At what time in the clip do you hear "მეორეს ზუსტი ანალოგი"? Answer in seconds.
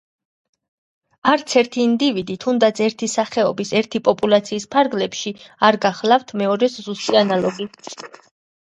6.45-7.73